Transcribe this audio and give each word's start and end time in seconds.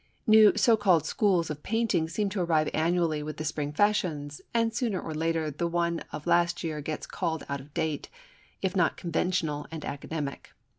New 0.25 0.51
so 0.55 0.75
called 0.75 1.05
schools 1.05 1.51
of 1.51 1.61
painting 1.61 2.09
seem 2.09 2.27
to 2.29 2.41
arrive 2.41 2.71
annually 2.73 3.21
with 3.21 3.37
the 3.37 3.45
spring 3.45 3.71
fashions, 3.71 4.41
and 4.51 4.73
sooner 4.73 4.99
or 4.99 5.13
later 5.13 5.51
the 5.51 5.67
one 5.67 5.99
of 6.11 6.25
last 6.25 6.63
year 6.63 6.81
gets 6.81 7.05
called 7.05 7.43
out 7.47 7.61
of 7.61 7.71
date, 7.75 8.09
if 8.63 8.75
not 8.75 8.97
conventional 8.97 9.67
and 9.69 9.85
academic. 9.85 10.53